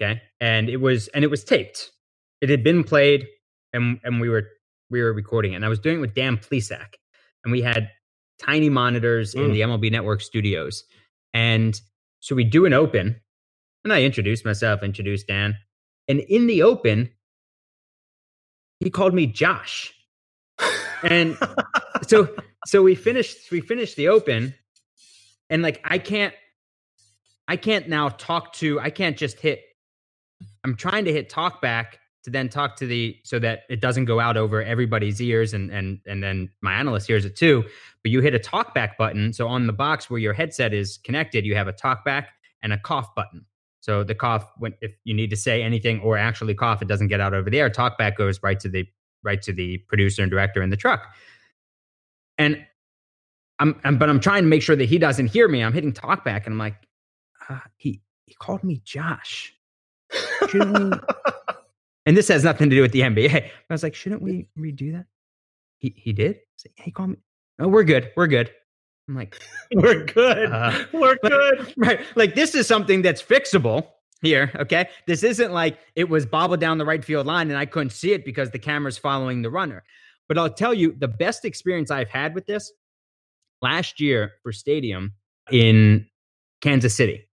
[0.00, 0.20] Okay.
[0.40, 1.90] And it was and it was taped.
[2.40, 3.26] It had been played
[3.72, 4.48] and and we were
[4.90, 5.56] we were recording it.
[5.56, 6.94] And I was doing it with Dan Plesac.
[7.44, 7.90] And we had
[8.38, 9.44] tiny monitors mm.
[9.44, 10.84] in the MLB network studios.
[11.34, 11.80] And
[12.20, 13.16] so we do an open.
[13.84, 15.56] And I introduced myself, introduced Dan.
[16.06, 17.10] And in the open,
[18.80, 19.92] he called me Josh.
[21.02, 21.36] And
[22.06, 22.28] so
[22.66, 24.54] so we finished we finished the open
[25.50, 26.34] and like I can't
[27.48, 29.62] I can't now talk to I can't just hit
[30.64, 34.04] I'm trying to hit talk back to then talk to the so that it doesn't
[34.04, 37.64] go out over everybody's ears and and and then my analyst hears it too.
[38.02, 39.32] But you hit a talk back button.
[39.32, 42.30] So on the box where your headset is connected, you have a talk back
[42.62, 43.44] and a cough button.
[43.80, 47.08] So the cough when if you need to say anything or actually cough, it doesn't
[47.08, 47.68] get out over the air.
[47.68, 48.86] Talk back goes right to the
[49.24, 51.12] right to the producer and director in the truck.
[52.38, 52.64] And
[53.58, 55.62] I'm, I'm but I'm trying to make sure that he doesn't hear me.
[55.62, 56.76] I'm hitting talk back and I'm like,
[57.48, 59.52] uh, he he called me Josh
[60.48, 60.98] shouldn't we?
[62.06, 63.44] and this has nothing to do with the NBA.
[63.44, 65.06] I was like, shouldn't we redo that?
[65.78, 66.38] He he did.
[66.64, 67.16] Like, hey, call me.
[67.58, 68.12] Oh, we're good.
[68.16, 68.50] We're good.
[69.08, 69.40] I'm like,
[69.74, 70.50] we're good.
[70.50, 71.74] Uh, we're good.
[71.76, 72.00] Right.
[72.14, 73.88] Like this is something that's fixable.
[74.22, 74.52] here.
[74.56, 74.88] Okay.
[75.06, 78.12] This isn't like it was bobbled down the right field line and I couldn't see
[78.12, 79.82] it because the camera's following the runner.
[80.28, 82.72] But I'll tell you the best experience I've had with this
[83.60, 85.14] last year for Stadium
[85.50, 86.06] in
[86.60, 87.28] Kansas City.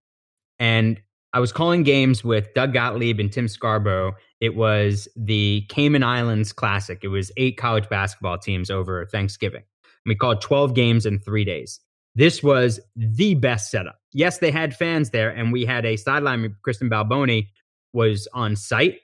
[0.58, 1.02] And
[1.34, 4.16] I was calling games with Doug Gottlieb and Tim Scarborough.
[4.40, 7.00] It was the Cayman Islands Classic.
[7.04, 9.64] It was eight college basketball teams over Thanksgiving.
[10.06, 11.80] We called 12 games in three days.
[12.16, 14.00] This was the best setup.
[14.12, 16.56] Yes, they had fans there, and we had a sideline.
[16.64, 17.48] Kristen Balboni
[17.94, 19.00] was on site,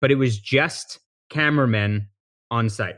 [0.00, 0.98] but it was just
[1.30, 2.08] cameramen
[2.50, 2.96] on site.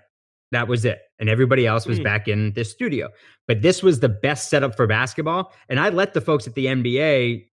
[0.51, 1.01] That was it.
[1.19, 2.05] And everybody else was mm.
[2.05, 3.09] back in the studio.
[3.47, 5.53] But this was the best setup for basketball.
[5.69, 7.47] And I let the folks at the NBA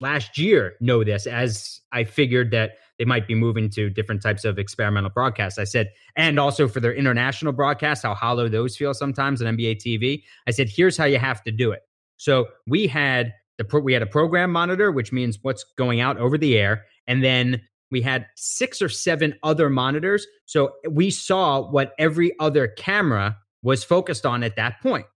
[0.00, 4.44] last year know this as I figured that they might be moving to different types
[4.44, 5.58] of experimental broadcasts.
[5.58, 9.76] I said, and also for their international broadcasts, how hollow those feel sometimes on NBA
[9.76, 10.22] TV.
[10.46, 11.82] I said, here's how you have to do it.
[12.16, 16.18] So we had the pro- we had a program monitor, which means what's going out
[16.18, 20.26] over the air, and then we had six or seven other monitors.
[20.46, 25.06] So we saw what every other camera was focused on at that point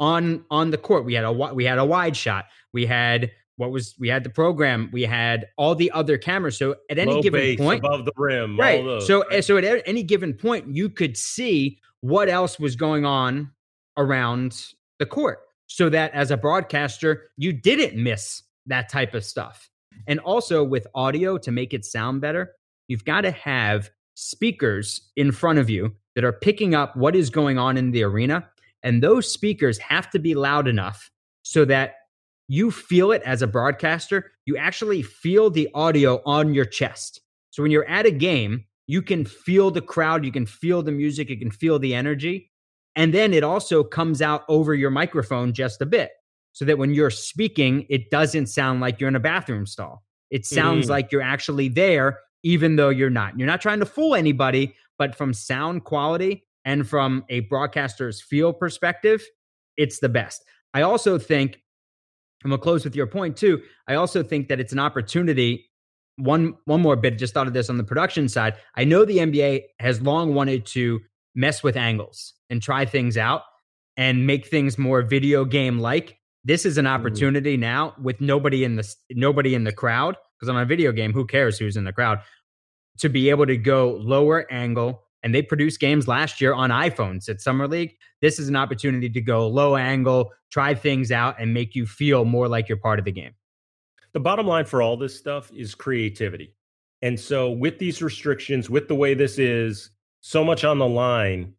[0.00, 1.04] on on the court.
[1.04, 2.46] We had a we had a wide shot.
[2.72, 6.58] We had what was we had the program we had all the other cameras.
[6.58, 8.84] So at any Low given point above the rim right.
[8.84, 9.44] those, so eh, right?
[9.44, 13.50] so at any given point you could see what else was going on
[13.96, 19.68] around the court so that as a broadcaster you didn't miss that type of stuff.
[20.06, 22.52] And also with audio to make it sound better
[22.88, 27.30] you've got to have speakers in front of you that are picking up what is
[27.30, 28.46] going on in the arena
[28.82, 31.10] and those speakers have to be loud enough
[31.42, 31.94] so that
[32.48, 34.32] you feel it as a broadcaster.
[34.44, 37.20] You actually feel the audio on your chest.
[37.50, 40.92] So when you're at a game, you can feel the crowd, you can feel the
[40.92, 42.50] music, you can feel the energy.
[42.94, 46.12] And then it also comes out over your microphone just a bit
[46.52, 50.04] so that when you're speaking, it doesn't sound like you're in a bathroom stall.
[50.30, 50.90] It sounds mm.
[50.90, 53.38] like you're actually there, even though you're not.
[53.38, 58.52] You're not trying to fool anybody, but from sound quality and from a broadcaster's feel
[58.52, 59.24] perspective,
[59.76, 60.44] it's the best.
[60.72, 61.60] I also think
[62.42, 63.62] and we'll close with your point too.
[63.88, 65.68] I also think that it's an opportunity.
[66.16, 67.18] One one more bit.
[67.18, 68.54] Just thought of this on the production side.
[68.76, 71.00] I know the NBA has long wanted to
[71.34, 73.42] mess with angles and try things out
[73.96, 76.18] and make things more video game like.
[76.44, 76.94] This is an mm-hmm.
[76.94, 77.62] opportunity mm-hmm.
[77.62, 81.26] now with nobody in the nobody in the crowd because on a video game, who
[81.26, 82.20] cares who's in the crowd?
[83.00, 87.28] To be able to go lower angle, and they produced games last year on iPhones
[87.28, 87.96] at Summer League.
[88.20, 92.24] This is an opportunity to go low angle, try things out, and make you feel
[92.24, 93.32] more like you're part of the game.
[94.12, 96.54] The bottom line for all this stuff is creativity.
[97.02, 101.54] And so, with these restrictions, with the way this is, so much on the line,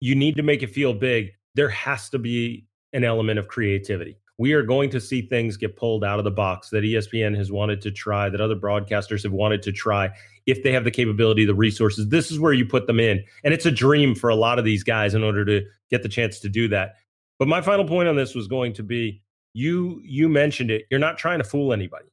[0.00, 1.30] you need to make it feel big.
[1.54, 4.16] There has to be an element of creativity.
[4.40, 7.52] We are going to see things get pulled out of the box that ESPN has
[7.52, 10.08] wanted to try, that other broadcasters have wanted to try
[10.46, 12.08] if they have the capability, the resources.
[12.08, 13.22] This is where you put them in.
[13.44, 16.08] And it's a dream for a lot of these guys in order to get the
[16.08, 16.94] chance to do that.
[17.38, 19.20] But my final point on this was going to be
[19.52, 20.86] you you mentioned it.
[20.90, 22.08] You're not trying to fool anybody.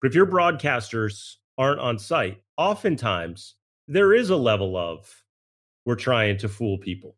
[0.00, 5.22] But if your broadcasters aren't on site, oftentimes there is a level of
[5.84, 7.16] we're trying to fool people.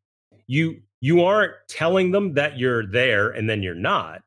[0.49, 4.23] You you aren't telling them that you're there and then you're not.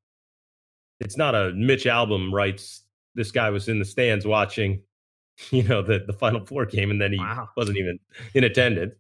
[1.01, 2.83] It's not a Mitch Albom writes
[3.13, 4.81] this guy was in the stands watching
[5.51, 7.49] you know, the the Final Four game, and then he wow.
[7.57, 7.99] wasn't even
[8.33, 8.95] in attendance.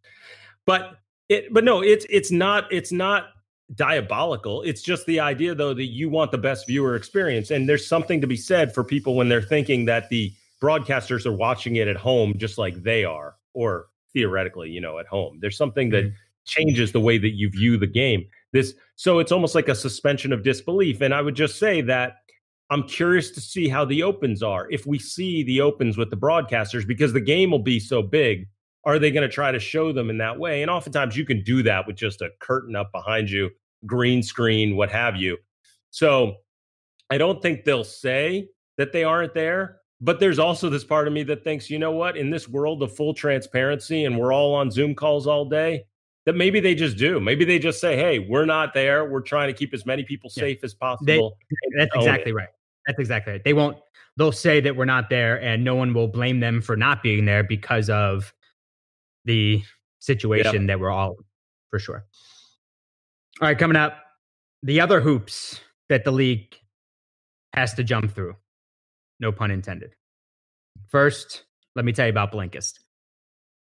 [0.65, 0.97] But
[1.29, 3.29] it, but no, it's it's not it's not
[3.75, 4.61] diabolical.
[4.63, 8.21] It's just the idea, though, that you want the best viewer experience, and there's something
[8.21, 11.95] to be said for people when they're thinking that the broadcasters are watching it at
[11.95, 15.39] home just like they are, or theoretically, you know, at home.
[15.41, 16.15] There's something that mm-hmm.
[16.45, 18.25] changes the way that you view the game.
[18.53, 21.01] This so it's almost like a suspension of disbelief.
[21.01, 22.17] And I would just say that
[22.69, 24.69] I'm curious to see how the opens are.
[24.71, 28.47] If we see the opens with the broadcasters, because the game will be so big,
[28.85, 30.61] are they going to try to show them in that way?
[30.61, 33.49] And oftentimes you can do that with just a curtain up behind you,
[33.85, 35.37] green screen, what have you.
[35.89, 36.35] So
[37.09, 39.81] I don't think they'll say that they aren't there.
[40.03, 42.81] But there's also this part of me that thinks, you know what, in this world
[42.81, 45.85] of full transparency and we're all on Zoom calls all day,
[46.25, 47.19] that maybe they just do.
[47.19, 49.09] Maybe they just say, hey, we're not there.
[49.09, 50.65] We're trying to keep as many people safe yeah.
[50.65, 51.37] as possible.
[51.49, 52.35] They, that's exactly it.
[52.35, 52.49] right.
[52.87, 53.43] That's exactly right.
[53.43, 53.77] They won't.
[54.17, 57.25] They'll say that we're not there, and no one will blame them for not being
[57.25, 58.33] there because of
[59.25, 59.63] the
[59.99, 60.67] situation yep.
[60.67, 61.15] that we're all
[61.69, 62.05] for sure.
[63.41, 63.97] All right, coming up,
[64.63, 66.55] the other hoops that the league
[67.53, 68.35] has to jump through.
[69.19, 69.95] No pun intended.
[70.89, 72.79] First, let me tell you about Blinkist.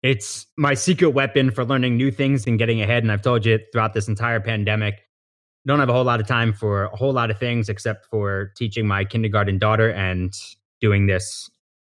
[0.01, 3.03] It's my secret weapon for learning new things and getting ahead.
[3.03, 5.01] And I've told you throughout this entire pandemic,
[5.67, 8.53] don't have a whole lot of time for a whole lot of things except for
[8.55, 10.33] teaching my kindergarten daughter and
[10.79, 11.49] doing this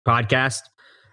[0.08, 0.62] podcast,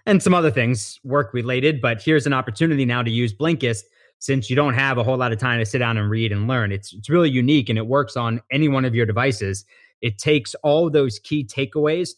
[0.07, 1.79] and some other things work related.
[1.79, 3.83] But here's an opportunity now to use Blinkist
[4.17, 6.47] since you don't have a whole lot of time to sit down and read and
[6.47, 6.71] learn.
[6.71, 9.63] It's it's really unique and it works on any one of your devices.
[10.01, 12.09] It takes all those key takeaways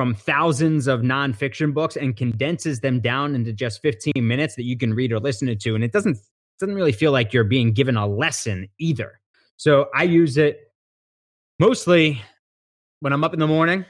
[0.00, 4.74] from thousands of nonfiction books and condenses them down into just 15 minutes that you
[4.74, 5.74] can read or listen to.
[5.74, 6.16] And it doesn't
[6.58, 9.20] doesn't really feel like you're being given a lesson either.
[9.58, 10.72] So I use it
[11.58, 12.22] mostly
[13.00, 13.84] when I'm up in the morning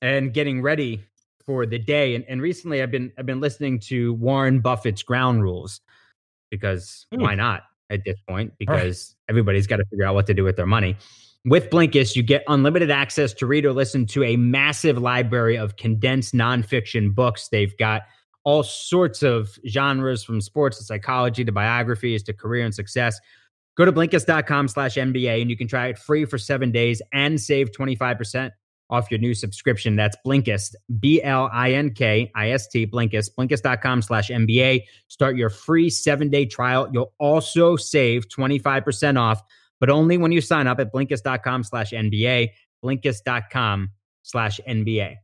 [0.00, 1.04] and getting ready
[1.46, 2.16] for the day.
[2.16, 5.80] And, and recently I've been I've been listening to Warren Buffett's ground rules
[6.50, 7.22] because mm.
[7.22, 8.52] why not at this point?
[8.58, 9.30] Because right.
[9.30, 10.96] everybody's got to figure out what to do with their money.
[11.44, 15.76] With Blinkist, you get unlimited access to read or listen to a massive library of
[15.76, 17.48] condensed nonfiction books.
[17.48, 18.02] They've got
[18.44, 23.18] all sorts of genres from sports to psychology to biographies to career and success.
[23.76, 27.40] Go to Blinkist.com slash NBA and you can try it free for seven days and
[27.40, 28.50] save 25%
[28.90, 29.96] off your new subscription.
[29.96, 34.82] That's Blinkist, B L I N K I S T, Blinkist, Blinkist.com slash NBA.
[35.08, 36.88] Start your free seven day trial.
[36.92, 39.42] You'll also save 25% off,
[39.82, 42.50] but only when you sign up at Blinkist.com slash NBA,
[42.84, 43.90] Blinkist.com
[44.22, 45.16] slash NBA.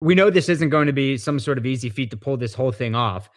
[0.00, 2.52] We know this isn't going to be some sort of easy feat to pull this
[2.52, 3.30] whole thing off.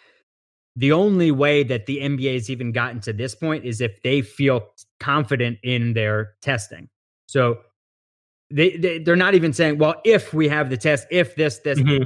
[0.77, 4.23] The only way that the NBA has even gotten to this point is if they
[4.23, 6.89] feel confident in their testing.
[7.27, 7.59] So
[8.49, 11.77] they, they they're not even saying, well, if we have the test, if this this,
[11.77, 12.05] mm-hmm.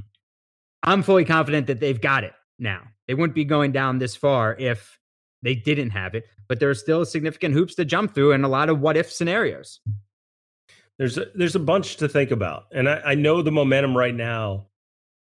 [0.84, 2.82] I'm fully confident that they've got it now.
[3.08, 4.98] They wouldn't be going down this far if
[5.42, 8.48] they didn't have it, but there are still significant hoops to jump through and a
[8.50, 9.80] lot of what if scenarios.
[10.98, 14.16] There's a, there's a bunch to think about, and I, I know the momentum right
[14.16, 14.68] now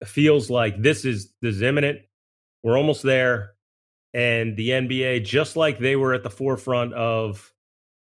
[0.06, 2.02] feels like this is this is imminent.
[2.62, 3.54] We're almost there,
[4.14, 7.52] and the NBA, just like they were at the forefront of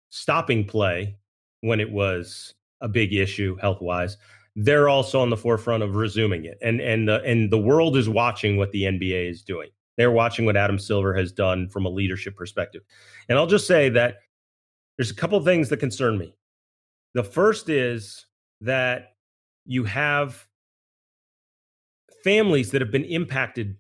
[0.10, 1.18] stopping play
[1.62, 4.18] when it was a big issue health wise,
[4.56, 6.58] they're also on the forefront of resuming it.
[6.62, 9.70] And and the and the world is watching what the NBA is doing.
[9.98, 12.82] They're watching what Adam Silver has done from a leadership perspective.
[13.30, 14.16] And I'll just say that
[14.98, 16.36] there's a couple things that concern me.
[17.14, 18.26] The first is
[18.62, 19.16] that
[19.66, 20.48] you have
[22.24, 23.78] families that have been impacted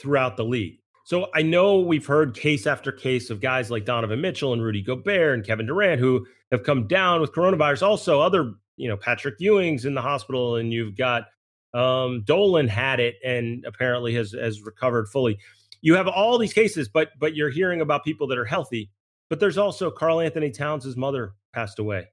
[0.00, 0.78] throughout the league.
[1.04, 4.82] So I know we've heard case after case of guys like Donovan Mitchell and Rudy
[4.82, 7.86] Gobert and Kevin Durant who have come down with coronavirus.
[7.86, 11.24] Also, other, you know, Patrick Ewing's in the hospital, and you've got
[11.74, 15.38] um, Dolan had it and apparently has has recovered fully.
[15.80, 18.90] You have all these cases, but but you're hearing about people that are healthy.
[19.30, 22.08] But there's also Karl-Anthony Towns' mother passed away.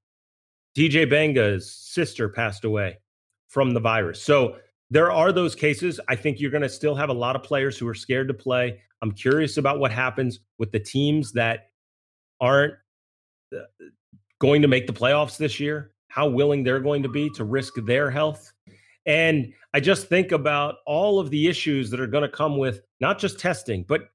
[0.77, 2.97] DJ Benga's sister passed away
[3.49, 4.21] from the virus.
[4.23, 4.55] So
[4.89, 5.99] there are those cases.
[6.07, 8.33] I think you're going to still have a lot of players who are scared to
[8.33, 8.79] play.
[9.01, 11.71] I'm curious about what happens with the teams that
[12.39, 12.73] aren't
[13.55, 13.61] uh,
[14.39, 17.73] going to make the playoffs this year, how willing they're going to be to risk
[17.85, 18.51] their health.
[19.09, 22.81] And I just think about all of the issues that are going to come with
[23.01, 24.09] not just testing, but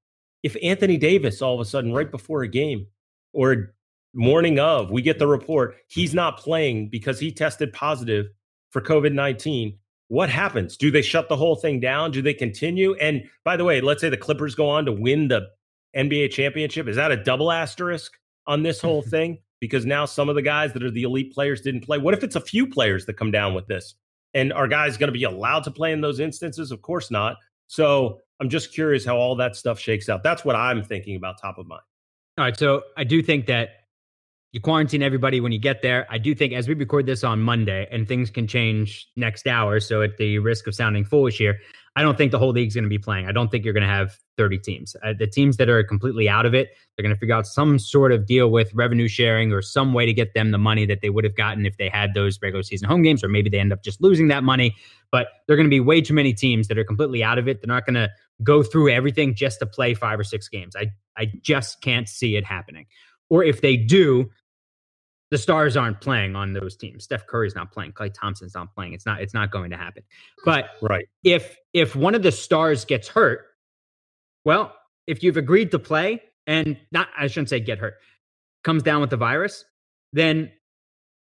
[0.45, 2.87] if Anthony Davis all of a sudden, right before a game
[3.33, 3.75] or
[4.15, 8.27] morning of, we get the report he's not playing because he tested positive
[8.71, 9.77] for COVID 19
[10.09, 10.77] what happens?
[10.77, 12.11] Do they shut the whole thing down?
[12.11, 12.95] Do they continue?
[12.95, 15.49] And by the way, let's say the Clippers go on to win the
[15.97, 16.87] NBA championship.
[16.87, 18.13] Is that a double asterisk
[18.47, 19.39] on this whole thing?
[19.61, 21.99] Because now some of the guys that are the elite players didn't play.
[21.99, 23.95] What if it's a few players that come down with this?
[24.35, 26.71] And are guys going to be allowed to play in those instances?
[26.71, 27.37] Of course not.
[27.69, 30.23] So I'm just curious how all that stuff shakes out.
[30.23, 31.83] That's what I'm thinking about top of mind.
[32.37, 32.57] All right.
[32.57, 33.84] So I do think that
[34.55, 36.07] you quarantine everybody when you get there.
[36.09, 39.81] I do think as we record this on Monday and things can change next hour,
[39.81, 41.59] so at the risk of sounding foolish here,
[41.97, 43.27] I don't think the whole league's going to be playing.
[43.27, 44.95] I don't think you're going to have 30 teams.
[45.03, 47.81] Uh, the teams that are completely out of it, they're going to figure out some
[47.81, 51.01] sort of deal with revenue sharing or some way to get them the money that
[51.01, 53.59] they would have gotten if they had those regular season home games, or maybe they
[53.59, 54.77] end up just losing that money.
[55.11, 57.49] But there are going to be way too many teams that are completely out of
[57.49, 57.61] it.
[57.61, 58.09] They're not going to
[58.45, 60.77] go through everything just to play five or six games.
[60.77, 62.87] I I just can't see it happening.
[63.31, 64.31] Or if they do,
[65.35, 67.03] the stars aren't playing on those teams.
[67.03, 67.91] Steph Curry's not playing.
[67.91, 68.93] Klay Thompson's not playing.
[68.93, 69.21] It's not.
[69.21, 70.05] It's not going to happen.
[70.45, 71.09] But right.
[71.25, 73.41] if if one of the stars gets hurt,
[74.45, 74.73] well,
[75.09, 77.95] if you've agreed to play and not, I shouldn't say get hurt,
[78.63, 79.65] comes down with the virus,
[80.13, 80.53] then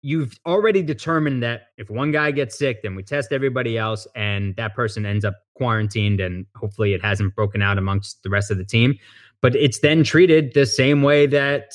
[0.01, 4.57] you've already determined that if one guy gets sick, then we test everybody else, and
[4.57, 8.57] that person ends up quarantined, and hopefully it hasn't broken out amongst the rest of
[8.57, 8.93] the team.
[9.41, 11.71] But it's then treated the same way that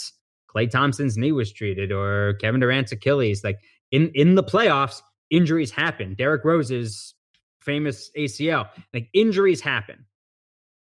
[0.56, 3.44] Klay Thompson's knee was treated or Kevin Durant's Achilles.
[3.44, 6.14] Like in in the playoffs, injuries happen.
[6.14, 7.14] Derrick Rose's
[7.60, 10.06] famous ACL, like injuries happen.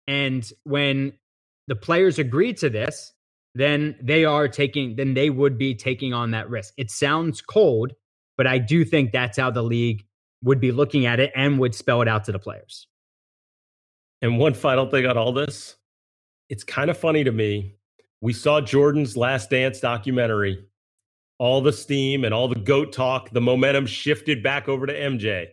[0.07, 1.13] And when
[1.69, 3.13] the players agree to this,
[3.55, 6.75] then they are taking, then they would be taking on that risk.
[6.77, 7.93] It sounds cold,
[8.37, 10.05] but I do think that's how the league
[10.43, 12.87] would be looking at it and would spell it out to the players.
[14.21, 15.77] And one final thing on all this
[16.51, 17.77] it's kind of funny to me.
[18.25, 20.65] We saw Jordan's Last Dance documentary,
[21.39, 25.49] all the steam and all the GOAT talk, the momentum shifted back over to MJ.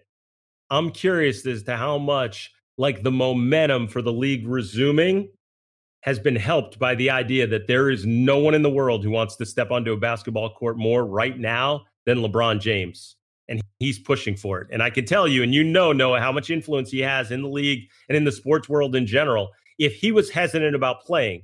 [0.70, 5.28] I'm curious as to how much, like, the momentum for the league resuming
[6.04, 9.12] has been helped by the idea that there is no one in the world who
[9.12, 13.18] wants to step onto a basketball court more right now than LeBron James.
[13.50, 14.70] And he's pushing for it.
[14.72, 17.42] And I can tell you, and you know, Noah, how much influence he has in
[17.42, 19.50] the league and in the sports world in general.
[19.78, 21.44] If he was hesitant about playing,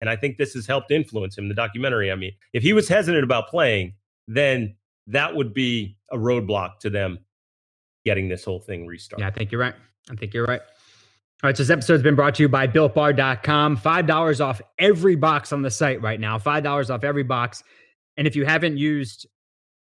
[0.00, 2.88] and I think this has helped influence him, the documentary, I mean, if he was
[2.88, 3.94] hesitant about playing,
[4.26, 4.74] then
[5.06, 7.18] that would be a roadblock to them
[8.04, 9.22] getting this whole thing restarted.
[9.22, 9.74] Yeah, I think you're right.
[10.10, 10.60] I think you're right.
[11.42, 13.78] All right, so this episode's been brought to you by BuiltBar.com.
[13.78, 16.38] $5 off every box on the site right now.
[16.38, 17.62] $5 off every box.
[18.16, 19.26] And if you haven't used,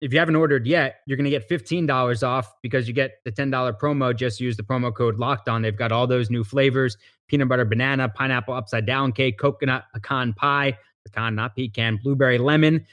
[0.00, 3.32] if you haven't ordered yet, you're going to get $15 off because you get the
[3.32, 4.16] $10 promo.
[4.16, 5.62] Just use the promo code locked on.
[5.62, 6.96] They've got all those new flavors
[7.28, 12.84] peanut butter banana, pineapple upside down cake, coconut pecan pie, pecan, not pecan, blueberry lemon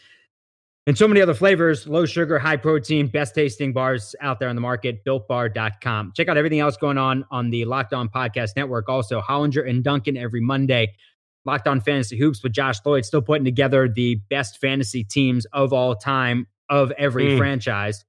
[0.87, 4.55] and so many other flavors, low sugar, high protein, best tasting bars out there on
[4.55, 6.13] the market, builtbar.com.
[6.15, 8.87] Check out everything else going on on the Locked On Podcast Network.
[8.87, 10.95] Also, Hollinger and Duncan every Monday.
[11.43, 15.73] Locked On Fantasy Hoops with Josh Lloyd, still putting together the best fantasy teams of
[15.73, 17.37] all time of every mm.
[17.37, 18.05] franchise.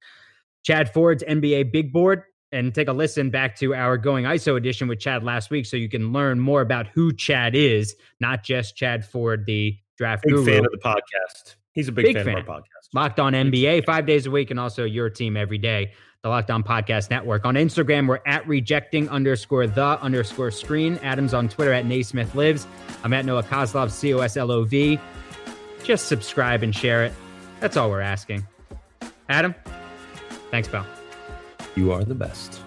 [0.65, 4.89] Chad Ford's NBA Big Board, and take a listen back to our Going ISO edition
[4.89, 8.77] with Chad last week so you can learn more about who Chad is, not just
[8.77, 10.45] Chad Ford, the draft Big guru.
[10.45, 11.57] fan of the podcast.
[11.73, 12.89] He's a big, big fan, fan, of our podcast.
[12.95, 15.93] Locked on NBA five days a week and also your team every day.
[16.23, 17.45] The Locked On Podcast Network.
[17.45, 20.99] On Instagram, we're at rejecting underscore the underscore screen.
[21.05, 22.67] Adam's on Twitter at Naismith Lives.
[23.05, 24.99] I'm at Noah Coslov, C O S L O V.
[25.85, 27.13] Just subscribe and share it.
[27.61, 28.47] That's all we're asking.
[29.29, 29.55] Adam,
[30.51, 30.87] thanks, pal.
[31.77, 32.61] You are the best.